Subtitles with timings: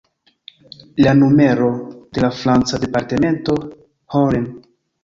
[1.05, 3.53] La numero de la franca departemento
[4.15, 4.49] Haut-Rhin.